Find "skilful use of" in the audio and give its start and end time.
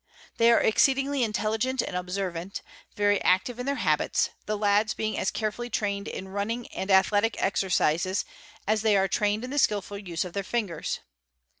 9.59-10.33